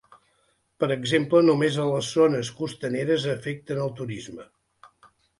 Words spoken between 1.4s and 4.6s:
només a les zones costaneres afecten el turisme.